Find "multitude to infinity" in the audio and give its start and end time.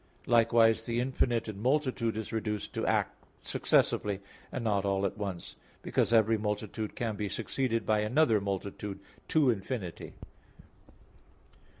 8.41-10.13